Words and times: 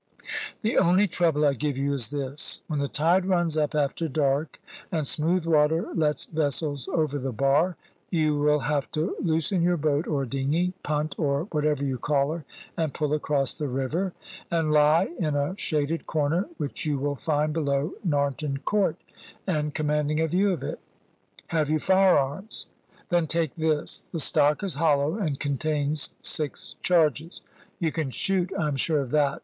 The 0.63 0.79
only 0.79 1.07
trouble 1.07 1.45
I 1.45 1.53
give 1.53 1.77
you 1.77 1.93
is 1.93 2.09
this 2.09 2.61
when 2.65 2.79
the 2.79 2.87
tide 2.87 3.23
runs 3.27 3.55
up 3.55 3.75
after 3.75 4.07
dark, 4.07 4.59
and 4.91 5.05
smooth 5.05 5.45
water 5.45 5.89
lets 5.93 6.25
vessels 6.25 6.89
over 6.91 7.19
the 7.19 7.31
bar, 7.31 7.77
you 8.09 8.35
will 8.39 8.61
have 8.61 8.91
to 8.93 9.15
loosen 9.21 9.61
your 9.61 9.77
boat 9.77 10.07
or 10.07 10.25
dingy, 10.25 10.73
punt, 10.81 11.13
or 11.19 11.43
whatever 11.51 11.85
you 11.85 11.99
call 11.99 12.31
her, 12.31 12.45
and 12.75 12.95
pull 12.95 13.13
across 13.13 13.53
the 13.53 13.67
river, 13.67 14.11
and 14.49 14.71
lie 14.71 15.13
in 15.19 15.35
a 15.35 15.53
shaded 15.55 16.07
corner 16.07 16.47
which 16.57 16.83
you 16.83 16.97
will 16.97 17.15
find 17.15 17.53
below 17.53 17.93
Narnton 18.03 18.65
Court, 18.65 18.95
and 19.45 19.75
commanding 19.75 20.19
a 20.19 20.27
view 20.27 20.49
of 20.51 20.63
it. 20.63 20.79
Have 21.49 21.69
you 21.69 21.77
firearms? 21.77 22.65
Then 23.09 23.27
take 23.27 23.53
this. 23.53 24.03
The 24.11 24.19
stock 24.19 24.63
is 24.63 24.73
hollow, 24.73 25.17
and 25.19 25.39
contains 25.39 26.09
six 26.23 26.73
charges. 26.81 27.41
You 27.77 27.91
can 27.91 28.09
shoot; 28.09 28.49
I 28.57 28.67
am 28.67 28.77
sure 28.77 28.99
of 29.01 29.11
that. 29.11 29.39